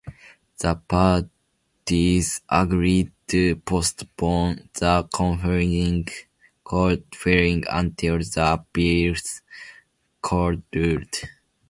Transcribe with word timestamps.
The 0.57 0.77
parties 0.77 2.41
agreed 2.49 3.11
to 3.27 3.55
postpone 3.57 4.67
the 4.73 5.07
conflicting 5.13 6.07
court 6.63 7.03
filings 7.13 7.67
until 7.69 8.17
the 8.17 8.53
appeals 8.59 9.43
court 10.23 10.61
ruled. 10.73 11.21